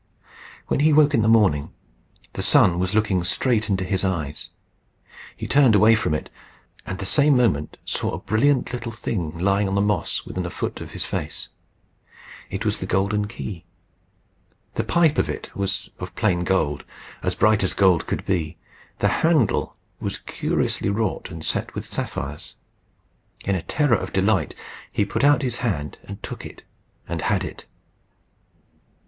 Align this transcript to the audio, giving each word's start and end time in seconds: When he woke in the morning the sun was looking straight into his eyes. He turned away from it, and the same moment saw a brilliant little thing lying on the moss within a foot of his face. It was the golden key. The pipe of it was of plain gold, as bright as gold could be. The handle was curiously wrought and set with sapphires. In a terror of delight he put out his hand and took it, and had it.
When 0.65 0.79
he 0.79 0.93
woke 0.93 1.13
in 1.13 1.21
the 1.21 1.27
morning 1.27 1.71
the 2.33 2.41
sun 2.41 2.79
was 2.79 2.95
looking 2.95 3.23
straight 3.23 3.69
into 3.69 3.83
his 3.83 4.03
eyes. 4.03 4.49
He 5.37 5.45
turned 5.45 5.75
away 5.75 5.93
from 5.93 6.15
it, 6.15 6.31
and 6.87 6.97
the 6.97 7.05
same 7.05 7.37
moment 7.37 7.77
saw 7.85 8.09
a 8.09 8.17
brilliant 8.17 8.73
little 8.73 8.91
thing 8.91 9.37
lying 9.37 9.67
on 9.67 9.75
the 9.75 9.79
moss 9.81 10.25
within 10.25 10.43
a 10.43 10.49
foot 10.49 10.81
of 10.81 10.89
his 10.89 11.05
face. 11.05 11.49
It 12.49 12.65
was 12.65 12.79
the 12.79 12.87
golden 12.87 13.27
key. 13.27 13.63
The 14.73 14.83
pipe 14.83 15.19
of 15.19 15.29
it 15.29 15.55
was 15.55 15.91
of 15.99 16.15
plain 16.15 16.45
gold, 16.45 16.83
as 17.21 17.35
bright 17.35 17.63
as 17.63 17.75
gold 17.75 18.07
could 18.07 18.25
be. 18.25 18.57
The 18.97 19.07
handle 19.21 19.75
was 19.99 20.17
curiously 20.17 20.89
wrought 20.89 21.29
and 21.29 21.45
set 21.45 21.75
with 21.75 21.85
sapphires. 21.93 22.55
In 23.45 23.53
a 23.53 23.61
terror 23.61 23.97
of 23.97 24.13
delight 24.13 24.55
he 24.91 25.05
put 25.05 25.23
out 25.23 25.43
his 25.43 25.57
hand 25.57 25.99
and 26.03 26.23
took 26.23 26.43
it, 26.43 26.63
and 27.07 27.21
had 27.21 27.43
it. 27.43 27.67